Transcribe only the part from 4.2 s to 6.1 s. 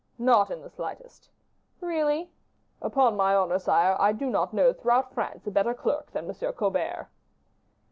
not know throughout France a better clerk